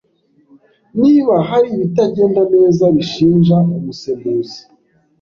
[1.01, 4.59] Niba hari ibitagenda neza, bishinja umusemuzi.